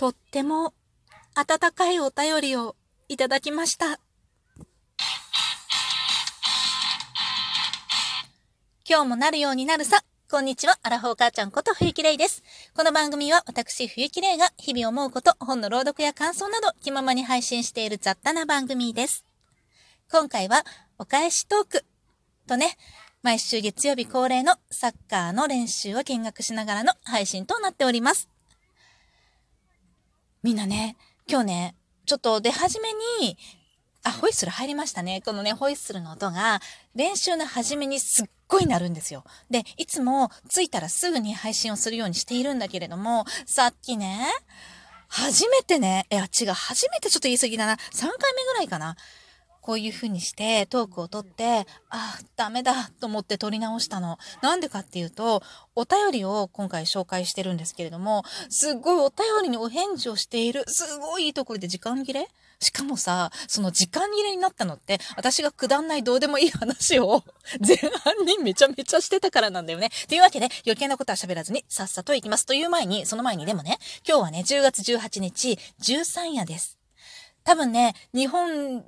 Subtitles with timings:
[0.00, 0.72] とっても
[1.34, 2.74] 温かいお便りを
[3.10, 4.00] いただきました。
[8.88, 10.02] 今日もなるようになるさ。
[10.30, 12.42] こんにちは、アラフォー母ちゃんこと冬木玲です。
[12.74, 19.26] この番組は私冬木玲が日々思うこと、本の朗読や感想など気ままに配信している雑多な番組です。
[20.10, 20.64] 今回は
[20.96, 21.84] お返しトーク
[22.46, 22.78] とね、
[23.22, 28.29] 毎週月曜日恒例のサッカーの練習を見学しながらの配信となっております。
[30.42, 30.96] みんなね、
[31.28, 31.74] 今日ね、
[32.06, 33.36] ちょっと出始めに、
[34.04, 35.20] あ、ホイッスル入りましたね。
[35.22, 36.60] このね、ホイッスルの音が、
[36.94, 39.22] 練習の初めにすっごい鳴るんですよ。
[39.50, 44.32] で、いつも着いたらすぐに配信をするようにしているんだけれども、さっきね、
[45.08, 47.74] 初めてね、いや違う、初めてちょっと言い過ぎだな。
[47.74, 48.96] 3回目ぐらいかな。
[49.70, 54.18] こういう風にしてトークを取って、あ、ダメだと思って撮り直したの。
[54.42, 55.44] なんでかっていうと、
[55.76, 62.26] お便りを今回紹介してるんですけれども、すっごいお便りにお返事をしている、すごいいいところで時間切れ？
[62.58, 67.22] しかもさ、その時間切れになったのって、私がくだんないどうでもいい話を
[67.64, 69.90] 前半にめちゃめちゃしてたからなんだよね。
[70.08, 72.44] というわけで、余計なことは喋らずにさっさと行きます。
[72.44, 76.76] という前に、その前にでもね、今日はね、10月18日、13夜です。
[77.44, 78.84] 多分ね、日本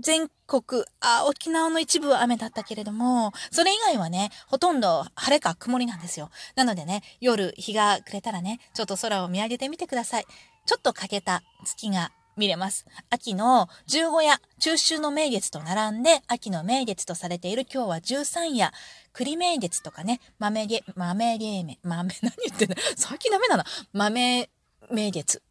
[0.00, 6.30] 全国、あ、沖縄の一部は雨だったけれども、それ以外はね、ほとんど晴れか曇りなんですよ。
[6.56, 10.26] なのでね、夜日が暮れたらね、ちょっと空を見上げてみてください。
[10.66, 12.86] ちょっと欠けた月が見れます。
[13.10, 18.72] 秋の十五夜、中秋の名月と並んで、秋の名月とされている今日は十三夜、
[19.12, 23.64] 栗名月とかね、豆げ、豆げめ、豆、 何言ってんだ最近ダメだな。
[23.92, 24.48] 豆
[24.90, 25.42] 名月。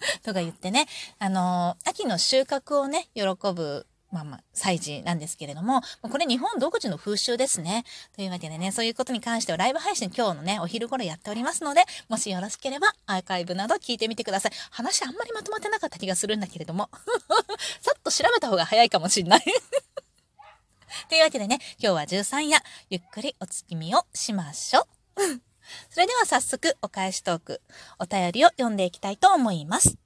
[0.22, 0.86] とか言ってね、
[1.18, 7.84] あのー、秋の収穫をね、喜ぶまあまあ、祭事なんですけれども、これ日本独自の風習ですね。
[8.14, 14.52] というわけでね、そういうことに関してはライブ配信今日のね、お昼頃やっておりますので、もしよろしければアーカイブなど聞いてみてください。
[14.70, 16.88] 話あんまりまとまってなかった気がするんだけれども、
[17.82, 19.40] さっと調べた方が早いかもしんない
[21.08, 24.86] というわけでね、今日は13夜、ゆっくりお月見をしましょ
[25.16, 25.45] う。
[25.90, 27.60] それでは早速、お返しトーク、
[27.98, 29.98] お便りを読んでいきたいと思います。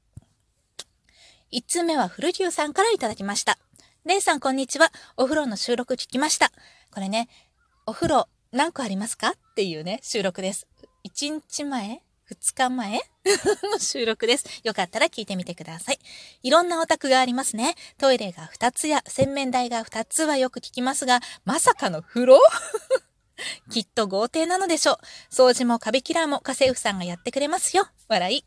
[1.53, 3.59] 1通目は古牛さんからいただきました。
[4.04, 4.91] レイさんこんにちは。
[5.16, 6.53] お風呂の収録聞きました。
[6.93, 7.28] これね、
[7.87, 10.66] お風呂何個ありますかっていうね、収録です。
[11.04, 13.00] 1日前？2日前？
[13.72, 14.44] の収録です。
[14.65, 15.98] よかったら聞いてみてください。
[16.42, 17.75] いろんなオタクがありますね。
[17.98, 22.41] トイレが2つや洗面台が2つはよく聞きますが、まさかの風呂？
[23.70, 24.98] きっと豪邸なのでしょう。
[25.30, 27.88] 掃除もカビキラーも家政婦さんがやってくれますよ。
[28.08, 28.44] 笑い。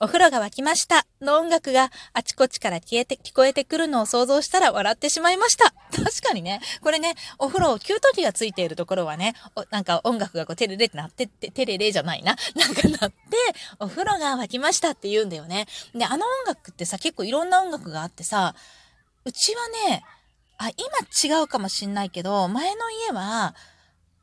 [0.00, 5.72] お風呂が沸きましたの音楽があちこちから消えて、聞こえてくるのを想像したら笑ってしまいました。
[5.92, 9.34] 確かにね、これね、お風呂、給湯器がついているところはね、
[9.70, 12.36] なんか音楽がこうテレレってなってって、テレレじゃないな。
[12.56, 13.16] なんかなって、
[13.78, 15.66] お風呂が沸きましたって言うんだよね。
[15.94, 18.54] で、あの音楽ってさ、結構いろんな音楽があってさ、
[19.24, 20.04] うちはね、
[20.58, 23.54] あ、今違うかもしんないけど、前の家は、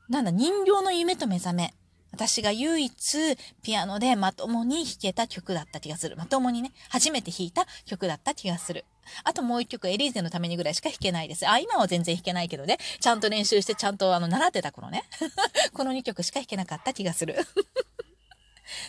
[0.09, 1.73] なんだ、人形の夢と目覚め。
[2.11, 6.17] 私が唯一ピアノでまともに弾けた曲だった気がする。
[6.17, 8.85] まともにね、初めて弾いた曲だった気がする。
[9.23, 11.47] あともう一曲、エリーゼのためにぐらいしか弾けないです。
[11.47, 12.79] あ、今は全然弾けないけどね。
[12.99, 15.03] ちゃんと練習して、ちゃんとあの、習ってた頃ね。
[15.73, 17.35] この二曲しか弾けなかった気がする。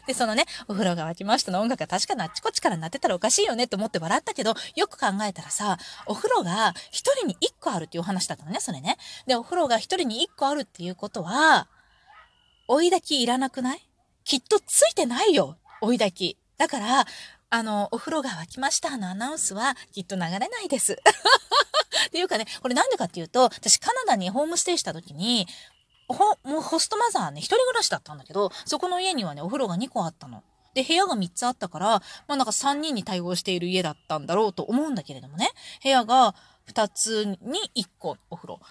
[0.07, 8.97] で、そのね、お風呂が沸きましたの音楽が確かにあっちこっちから鳴ってたらおかしいよねと思って笑ったけど、よく考えたらさ、お風呂が一人に一個あるっていう話だったのね、それね。
[9.27, 11.69] で、お風呂が一人に一個あるっていうことは、
[12.69, 13.87] 追い焚きいらなくない？
[14.25, 16.39] きっとついてないよ、追い焚き。
[16.59, 17.05] だから、
[17.53, 20.93] あの、お風呂が沸きましたのアナウンスはきっと流れないです。
[22.07, 25.49] っていうかね、これなんでかっていうと、私カナダにホームステイした時に、
[26.13, 30.43] ほ、もうホストマザーね、一人暮らしだったんだけど、そこの家にはね、お風呂が2個あったの。
[30.75, 31.87] で、部屋が3つあったから、
[32.29, 35.51] まあなんか3人に対応している家だったんだろうと思うんだけれどもね、
[35.83, 36.35] 部屋が
[36.69, 38.17] 2つに1個。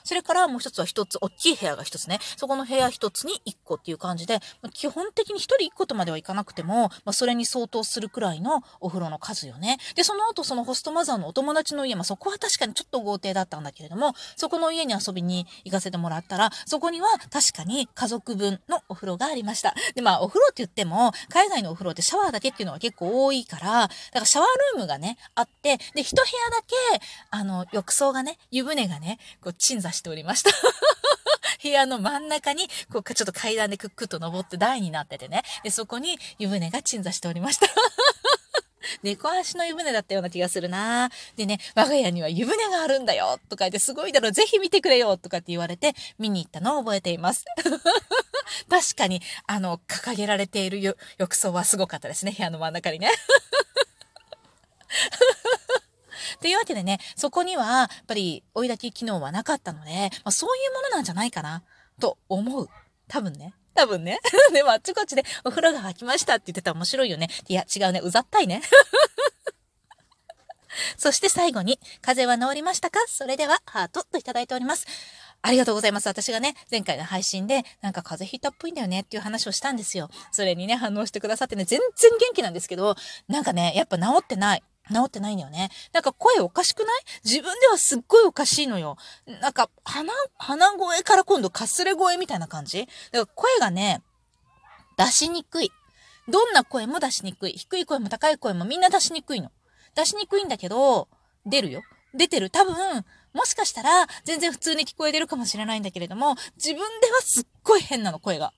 [0.10, 2.18] それからもう一つは一つ、大きい部屋が一つね。
[2.36, 4.40] そこの部屋一つに一個っていう感じで、
[4.74, 9.78] 基本的に一人一個とまではいかなくても、まあ、それに相当するくらいのお風呂の数よね。
[9.94, 19.76] で、その後そのホストマザーのお友達の家、まあ、そこは確かにちょっと豪邸だったんだけれども、そこの家に遊びに行かせてもらったら、そこには確かに家族分のお風呂がありました。
[19.94, 26.76] で、まあ、お風呂って言っても、海外のお風呂ってシャワーだけっていうのは結構多いから、だからシャワールームがね、あって、で、一部屋だけ、
[27.30, 30.52] あの、浴槽がね、湯船がね、こう鎮座してしておりました。
[31.62, 35.44] 部屋の真ん中に、こう、ちょっと階段でくっくっと登って台になっててね。
[35.64, 37.68] で、そこに湯船が鎮座しておりました。
[39.04, 46.80] 猫足の湯船だったような気がするなでね、我が家には湯船があるんだよとか言って、すごいだろ、ぜひ見てくれよとかって言われて、見に行ったの？
[46.80, 47.46] を覚えています。
[48.70, 52.34] 確かに、あの、掲げられている浴槽はすごかったですね。
[52.36, 53.12] 部屋の真ん中にね。
[56.42, 61.64] というわけでね、そこには、やっぱり追い炊き機能はなかったので、まあ、そういうものなんじゃないかな、
[62.00, 62.70] と思う。
[63.08, 63.54] 多分ね。
[63.76, 64.20] 多分ね。
[64.54, 67.30] でもあっちこっちでお風呂が沸きましたって言ってたら面白いよね。
[67.48, 68.02] いや、違うね。
[68.04, 68.62] うざったいね。
[70.98, 73.00] そして最後に、風邪は治りましたか？
[73.08, 74.86] それでは、ハートといただいております。
[75.42, 76.08] ありがとうございます。
[76.08, 80.10] 私がね、前回の配信で、なんか風邪ひいたっぽいんだよねっていう話をしたんですよ。
[80.32, 82.96] それにね、反応してくださってね、全然元気なんですけど、
[83.28, 84.64] なんかね、やっぱ治ってない。
[84.92, 85.70] 治ってないんだよね。
[85.94, 87.04] なんか声おかしくない？
[87.24, 88.98] 自分ではすっごいおかしいのよ。
[89.42, 92.86] なんか鼻、鼻声から今度かすれ声みたいな感じ？
[92.86, 94.02] だから声がね、
[94.98, 95.72] 出しにくい。
[96.28, 97.54] どんな声も出しにくい。
[97.54, 99.52] 低い声も高い声もみんな出しにくいの。
[99.96, 101.08] 出しにくいんだけど、
[101.46, 101.82] 出るよ。
[102.14, 102.50] 出てる。
[102.50, 108.54] 多分、もしかしたら全然普通に聞こえてるかもしれないんだけれども、自分ではすっごい変なの、声が。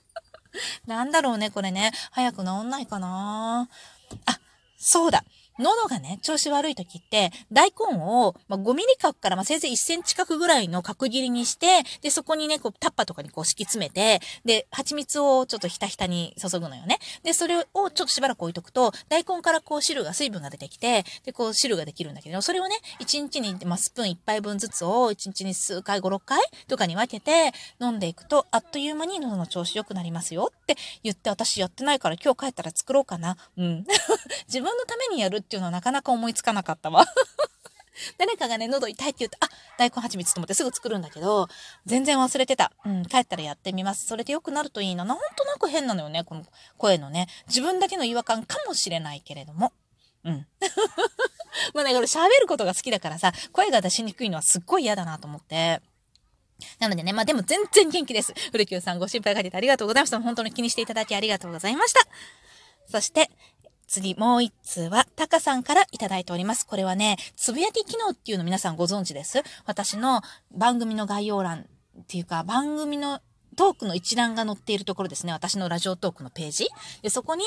[0.86, 1.92] なんだろうね、これね。
[2.10, 3.68] 早く治んないかな
[4.26, 4.37] あ、
[4.78, 5.24] そうだ。
[5.58, 16.98] 喉がね、調子悪い時って、大根を、まあ、5ミリ角から、まあ、せいぜい1センチ角ぐらいの角切りにして、で、そこにね、こう、タッパとかにこう敷き詰めて、で、蜂蜜をちょっとひたひたに注ぐのよね。
[17.22, 33.36] で、それをちょっとしばらく置いとくと、大根からこう汁が、水分が出てきて、で、こう汁ができるんだけど、それをね、1日に、まあ、スプーン1杯分ずつを1日に数回、5、6回とかに分けて飲んでいくと、あっという間に喉の調子良くなりますよって言って私やってないから今日帰ったら作ろうかな。
[33.56, 33.84] うん。
[34.46, 37.06] 自分のためにやるっていうのはなかなか思いつかなかったわ。
[38.18, 39.48] 誰かがね、喉痛いって言うと、あ、
[39.78, 41.48] 大根蜂蜜と思ってすぐ作るんだけど、
[41.86, 42.70] 全然忘れてた。
[42.84, 44.06] うん、帰ったらやってみます。
[44.06, 45.04] それで良くなるといいな。
[45.04, 46.44] なんとなく変なのよね、この
[46.76, 47.28] 声のね。
[47.48, 49.72] 自分だけの違和感かもしれないけれども。
[50.24, 50.46] うん。
[51.74, 55.80] まあね、これ喋ることが好きだからさ、声が出しにくいのはすっごい嫌だなと思って。
[56.78, 58.34] なのでね、まあでも全然元気です。
[58.52, 60.20] 古木さんご心配かけてありがとうございました。
[60.20, 62.00] 本当に気にしていただきありがとうございました。
[62.90, 63.30] そして、
[63.88, 66.66] 次、もう一通は、タカさんからいただいております。
[66.66, 69.42] これはね、つぶやき機能っていうの皆さんご存知です？
[69.64, 70.20] 私の
[70.52, 71.66] 番組の概要欄
[72.00, 73.20] っていうか、番組の
[73.58, 75.32] トークの一覧が載っているところですね。
[75.32, 76.68] 私のラジオトークのページ。
[77.02, 77.42] で、そこに、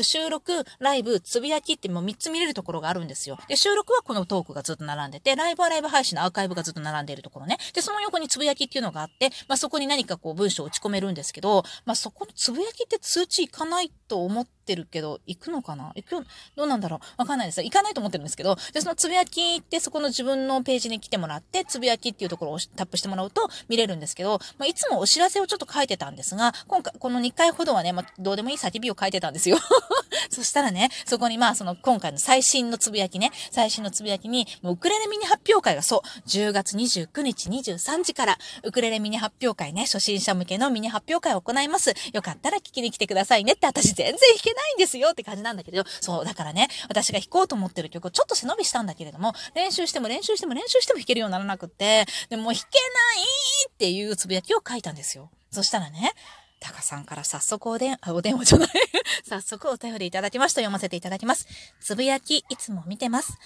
[0.00, 3.36] 収録、ライブ、つぶやきってもう3つ見れるところがあるんですよ。
[3.48, 7.58] で、収録はこのトークがずっと並んでて、ライブはライブ配信のアーカイブがずっと並んでいるところね。
[7.74, 15.90] で、その横につぶやきっていうのがあって、まあ、そこに何かこう文章を打ち込めるんですけど、まあ、そこのつぶやきって通知いかないと思ってるけど、行くのかな？
[15.96, 17.00] 行く、どうなんだろう？
[17.16, 17.62] わかんないです。
[17.62, 29.58] 行かないと思ってるんですけど、で、そのつぶやきってそこの自分のページに来てもらって、つぶやきっていうところをタップしてもらうと見れるんですけど、まあ、いつもお知らせをちょっとょっと書いてたんですが、今回、この2回ほどはね、まあ、どうでもいい叫びを書いてたんですよ。
[30.30, 41.94] そしたらね、そこにまあ、その、今回の最新のつぶやきね、最新のつぶやきに、もうウクレレミニ発表会がそう、10月29日23時から、ウクレレミニ発表会ね、初心者向けのミニ発表会を行います。
[42.12, 53.24] よかったら聞きに来てくださいねって、私全然弾けないんですよって感じなんだけど、そう、だからね、私が弾こうと思ってる曲をちょっと背伸びしたんだけれども、練習しても練習しても練習しても弾けるようにならなくって、でも弾けない
[53.68, 55.30] っていうつぶやきを書いたんですよ。
[55.50, 56.12] そしたらね、
[56.60, 58.68] タカさんから早速おでん、あ、お電話じゃない
[59.28, 60.60] 早速お便りいただきました。
[60.60, 61.46] 読ませていただきます。
[61.80, 63.38] つぶやき、いつも見てます。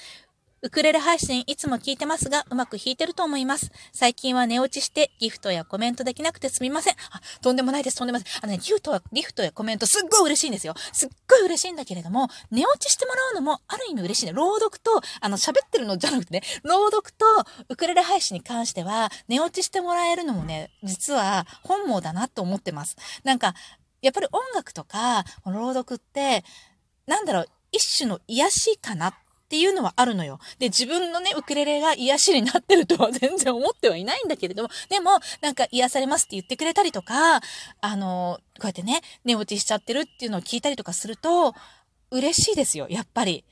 [0.63, 3.73] ウクレレ配信いつも聞いてますが、うまく弾いてると思います。
[3.95, 6.97] 最近は寝落ちしてギフトやコメントできなくてすみません。
[7.13, 8.41] あ、とんでもないです、とんでもないです。
[8.43, 10.75] あのね、ギフトは、ギフトやコメントすっごい嬉しいんですよ。
[10.93, 14.33] すっごい嬉しいんだけれども、寝落ちしてもらうのもある意味嬉しいね。
[14.35, 17.25] 朗読と、あの、喋ってるのじゃなくてね、朗読と
[17.71, 22.99] ウクレレ配信に関しては、寝落ちしてもらえるのもね、実は本望だなと思ってます。
[23.25, 23.55] なんか、
[24.03, 26.45] やっぱり音楽とか、朗読って、
[27.07, 29.15] なんだろう、一種の癒しかなっ
[29.51, 30.39] っていうのはあるのよ。
[30.61, 37.41] で、自分のね、ウクレレが癒しになってるとは 全然思ってはいないんだけれども、でも、なんか癒されますって言ってくれたりとか、
[37.81, 41.53] あの、こうやってね、寝落ちしちゃってるっていうのを聞いたりとかすると、
[42.13, 43.45] 嬉しいですよ、やっぱり。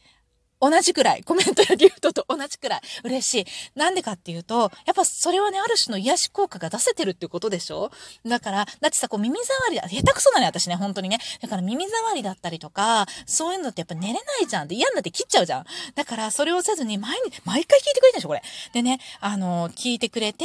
[0.60, 3.46] 同じくらい、 コメントやギフトと同じくらい嬉しい。
[3.78, 7.90] なんでかっていうと、やっぱそれはね、ある種の癒し効果が出せてるってことでしょ？
[8.26, 11.18] だから、だってさ、こう耳障りだ、下手くそだね、私ね、本当にね。
[11.40, 14.68] だから耳障りだったりとか、そういうのってやっぱ寝れないじゃん。
[14.68, 15.66] で、嫌になって切っちゃうじゃん。
[15.94, 18.42] だから、それをせずに、毎日、毎回聞いてくれるでしょ、これ。
[18.72, 20.44] でね、あの、聞いてくれて、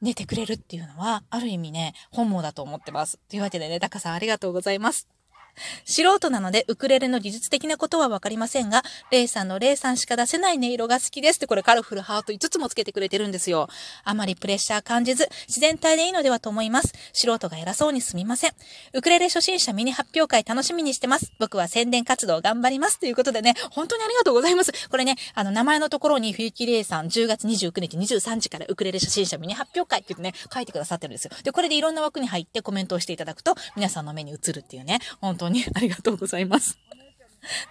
[0.00, 3.18] 寝てくれるっていうのは、ある意味ね、本望だと思ってます。
[3.28, 5.08] というわけでね、タカさんありがとうございます。
[5.84, 13.68] 素人なので、ウクレレの技術的なことはわかりませんが、レイさんのレイさんしか出せない音色が好きですって、これカラフルハート5つもつけてくれてるんですよ。
[14.04, 16.92] あまりプレッシャー感じず、自然体でいいのではと思います。
[17.12, 18.52] 素人が偉そうにすみません。
[18.92, 21.32] ウクレレ初心者ミニ発表会楽しみにしてます。
[21.38, 22.98] 僕は宣伝活動頑張ります。
[22.98, 24.72] ということでね、本当にありがとうございます。
[24.88, 31.30] これね、あの、名前のところに、冬木レイさん、10月29日23時からウクレレ初心者ミニ発表会ってってね、書いてくださってるんですよ。
[31.42, 36.78] で、これでいろんな枠に入ってコメントをしていただくと、皆さんの目に映るっていうね、本当当にありがとうございます。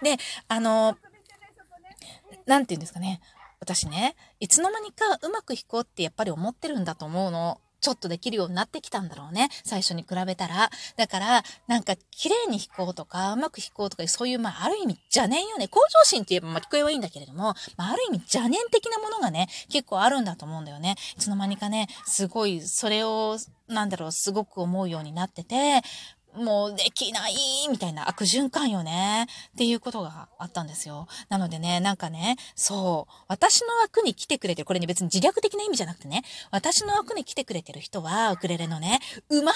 [0.02, 0.16] で、
[0.48, 0.96] あの、
[2.46, 3.20] なんて言うんですかね。
[3.60, 7.60] 私ね、いつの間にかうまく弾こうってやっぱり思ってるんだと思うの。
[7.82, 9.48] ちょっとできるようになってきたんだろうね。
[9.64, 10.70] 最初に比べたら。
[10.96, 15.66] だから、なんか、綺麗に弾こうとか、うまく弾こうとか、そういう、まあ、ある意味邪念よね。
[15.66, 20.94] 向上心って言えば、まあ、聞こえはいいんだけれども、まあ、ある意味邪念的なものがね、結構あるんだと思うんだよね。
[21.16, 23.36] いつの間にかね、すごい、それを、
[23.66, 25.82] なんだろう、すごく思うようになってて、
[26.34, 27.34] もうできない
[27.70, 31.06] みたいな悪循環よねっていうことがあったんですよ。
[31.28, 39.54] なのでね、なんかね、そう、私の枠に来てくれてる、これね別に自虐的な意味じゃなくてね、私の枠に来てくれてる人は、ウクレレのね、うまい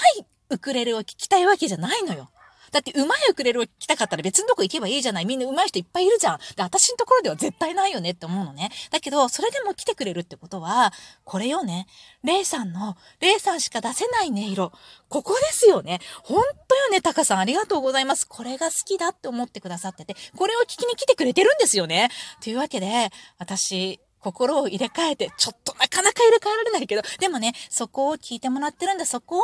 [0.49, 2.29] ウクレレを聞きたいわけじゃないのよ。
[2.71, 5.25] だって上手いウクレレを聴きたかったら別のとこ行けばいいじゃない。
[5.25, 6.37] みんな上手い人いっぱいいるじゃん。
[6.55, 8.71] で、私のところでは絶対ないよねって思うのね。
[8.91, 10.93] だけど、それでも来てくれるってことは、
[11.23, 11.87] これよね。
[12.23, 14.71] レイさんの、レイさんしか出せない音色。
[15.09, 15.99] ここですよね。
[16.23, 17.39] ほんとよね、タカさん。
[17.39, 18.27] ありがとうございます。
[18.27, 22.09] これが好きだって思ってくださってて、これを聞きに来てくれてるんですよね。
[22.41, 29.41] というわけで、私、心を入れ替えて、ちょっとなかなか入れ替えられないけど、でもね、そこを聞いてもらってるんだ、そこを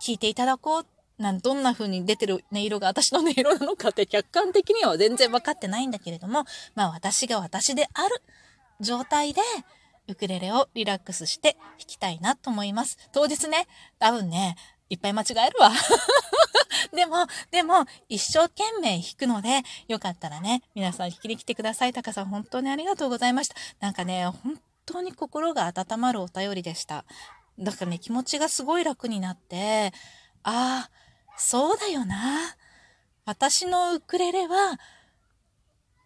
[0.00, 0.86] 聞いていただこう
[1.22, 8.22] なんどんな風に出てる音色が私の音色なのかって客観的には全然分かってないんだけれども、まあ私が私である
[8.80, 9.40] 状態で、
[10.08, 12.98] ウクレレをリラックスして弾きたいなと思います。
[13.12, 13.68] 当日ね、
[14.00, 14.56] 多分ね、
[14.90, 15.70] いっぱい間違えるわ。
[16.92, 21.92] でも、でも、一生懸命弾くので、よかったらね、皆さん弾きに来てください。
[21.92, 23.54] タカさん、本当にありがとうございました。
[23.78, 27.04] なんかね、本当に心が温まるお便りでした。
[27.60, 29.92] だからね、気持ちがすごい楽になって、
[30.42, 31.01] ああ、
[31.36, 32.56] そうだよな。
[33.24, 34.78] 私のウクレレは、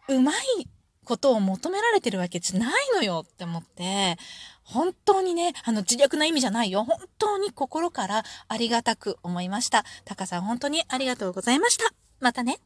[0.08, 0.68] うまい
[1.04, 4.18] ことを求められてるわけじゃないのよって思って、
[4.62, 6.84] 本当にね、あの自虐な意味じゃないよ。
[6.84, 9.84] 本当に心からありがたく思いました。
[10.04, 11.92] タカさん本当にありがとうございました。
[12.20, 12.58] またね。